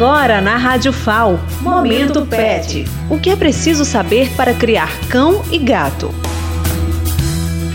[0.00, 2.86] Agora na Rádio FAO, Momento Pet.
[3.10, 6.10] O que é preciso saber para criar cão e gato?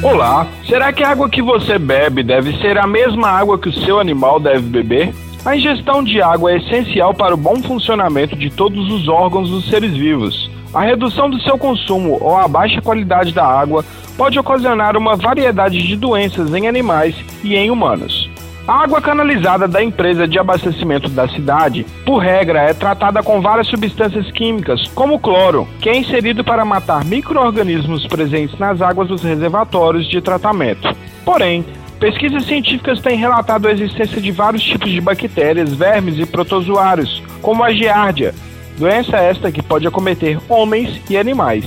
[0.02, 3.86] Olá, será que a água que você bebe deve ser a mesma água que o
[3.86, 5.14] seu animal deve beber?
[5.46, 9.70] A ingestão de água é essencial para o bom funcionamento de todos os órgãos dos
[9.70, 10.50] seres vivos.
[10.74, 13.86] A redução do seu consumo ou a baixa qualidade da água
[14.18, 18.25] pode ocasionar uma variedade de doenças em animais e em humanos.
[18.68, 23.68] A água canalizada da empresa de abastecimento da cidade, por regra, é tratada com várias
[23.68, 30.10] substâncias químicas, como cloro, que é inserido para matar micro-organismos presentes nas águas dos reservatórios
[30.10, 30.96] de tratamento.
[31.24, 31.64] Porém,
[32.00, 37.64] pesquisas científicas têm relatado a existência de vários tipos de bactérias, vermes e protozoários, como
[37.64, 38.34] a giardia,
[38.80, 41.66] doença esta que pode acometer homens e animais.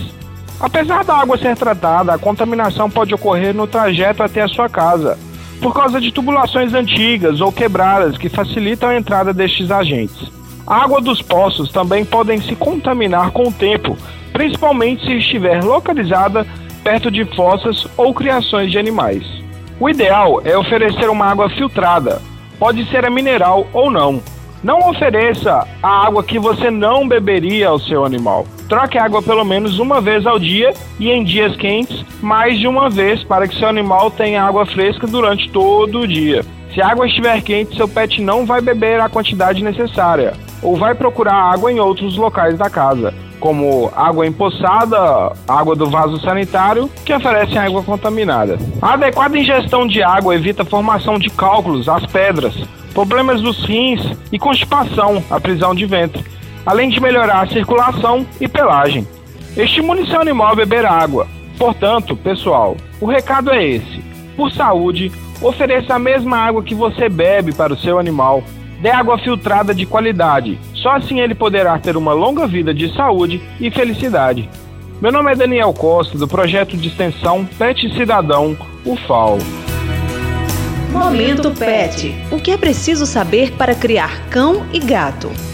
[0.59, 5.16] Apesar da água ser tratada, a contaminação pode ocorrer no trajeto até a sua casa,
[5.61, 10.30] por causa de tubulações antigas ou quebradas que facilitam a entrada destes agentes.
[10.66, 13.97] A água dos poços também podem se contaminar com o tempo,
[14.32, 16.47] principalmente se estiver localizada
[16.85, 19.24] perto de fossas ou criações de animais.
[19.80, 22.21] O ideal é oferecer uma água filtrada,
[22.59, 24.23] pode ser a mineral ou não.
[24.62, 28.45] Não ofereça a água que você não beberia ao seu animal.
[28.68, 32.90] Troque água pelo menos uma vez ao dia e em dias quentes, mais de uma
[32.90, 36.45] vez para que seu animal tenha água fresca durante todo o dia.
[36.74, 40.95] Se a água estiver quente, seu pet não vai beber a quantidade necessária ou vai
[40.95, 47.14] procurar água em outros locais da casa, como água empoçada, água do vaso sanitário, que
[47.14, 48.59] oferecem água contaminada.
[48.82, 52.54] A adequada ingestão de água evita a formação de cálculos, as pedras,
[52.99, 54.01] problemas dos rins
[54.32, 56.24] e constipação, a prisão de ventre,
[56.66, 59.07] além de melhorar a circulação e pelagem.
[59.57, 61.29] Estimule seu animal a beber água.
[61.57, 64.03] Portanto, pessoal, o recado é esse:
[64.37, 68.43] por saúde, ofereça a mesma água que você bebe para o seu animal.
[68.81, 70.59] Dê água filtrada de qualidade.
[70.75, 74.50] Só assim ele poderá ter uma longa vida de saúde e felicidade.
[75.00, 79.38] Meu nome é Daniel Costa, do projeto de extensão Pet Cidadão, o FAO.
[81.08, 82.14] Momento Pet.
[82.30, 85.47] O que é preciso saber para criar cão e gato?